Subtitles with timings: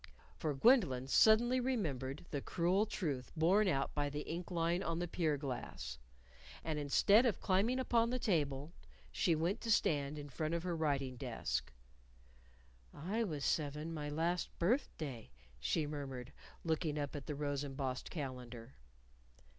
[0.35, 5.07] For Gwendolyn suddenly remembered the cruel truth borne out by the ink line on the
[5.07, 5.99] pier glass.
[6.63, 8.73] And instead of climbing upon the table,
[9.11, 11.71] she went to stand in front of her writing desk.
[12.91, 15.29] "I was seven my last birthday,"
[15.59, 16.33] she murmured,
[16.63, 18.73] looking up at the rose embossed calendar.